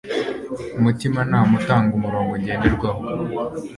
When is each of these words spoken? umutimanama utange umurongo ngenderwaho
umutimanama 0.77 1.53
utange 1.59 1.91
umurongo 1.95 2.31
ngenderwaho 2.41 3.01